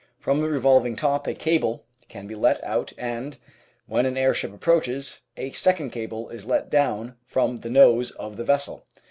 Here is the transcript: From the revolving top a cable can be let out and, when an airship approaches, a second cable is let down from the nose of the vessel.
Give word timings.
From 0.17 0.41
the 0.41 0.49
revolving 0.49 0.95
top 0.95 1.27
a 1.27 1.35
cable 1.35 1.85
can 2.09 2.25
be 2.25 2.33
let 2.33 2.63
out 2.63 2.91
and, 2.97 3.37
when 3.85 4.07
an 4.07 4.17
airship 4.17 4.51
approaches, 4.51 5.19
a 5.37 5.51
second 5.51 5.91
cable 5.91 6.27
is 6.29 6.43
let 6.43 6.71
down 6.71 7.17
from 7.27 7.57
the 7.57 7.69
nose 7.69 8.09
of 8.09 8.35
the 8.35 8.43
vessel. 8.43 8.83